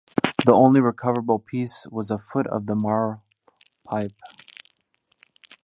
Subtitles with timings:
[0.47, 3.19] The only recoverable piece was a foot of marled
[3.85, 4.17] pipe.